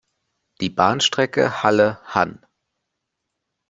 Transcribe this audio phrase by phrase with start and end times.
[0.61, 2.43] Die Bahnstrecke Halle–Hann.